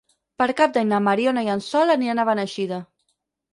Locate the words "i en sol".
1.49-1.97